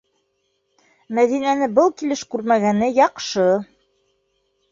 [1.17, 3.47] Мәҙинәне был килеш күрмәгәне яҡшы.